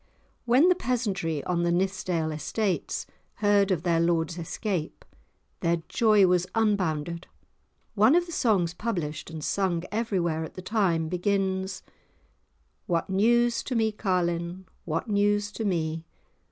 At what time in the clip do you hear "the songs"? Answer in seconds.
8.25-8.73